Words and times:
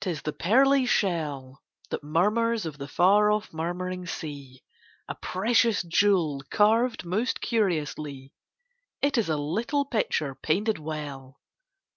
T 0.00 0.10
is 0.10 0.22
the 0.22 0.32
pearly 0.32 0.86
shell 0.86 1.60
That 1.90 2.04
mormnrs 2.04 2.64
of 2.64 2.78
the 2.78 2.84
f 2.84 3.00
ar 3.00 3.26
o£P 3.26 3.52
murmuring 3.52 4.06
sea; 4.06 4.62
A 5.08 5.16
precious 5.16 5.82
jewel 5.82 6.44
carved 6.48 7.04
most 7.04 7.40
curiously; 7.40 8.32
It 9.02 9.18
is 9.18 9.28
a 9.28 9.36
little 9.36 9.84
picture 9.84 10.36
painted 10.36 10.78
well. 10.78 11.40